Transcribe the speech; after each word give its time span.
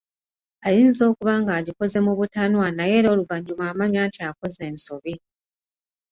Ayinza 0.67 1.01
okuba 1.11 1.33
ng'agikoze 1.41 1.97
mu 2.05 2.13
butanwa 2.19 2.65
naye 2.71 2.93
era 2.99 3.07
oluvannyuma 3.13 3.63
amanya 3.71 4.01
nti 4.09 4.19
akoze 4.29 4.61
ensobi! 4.69 5.13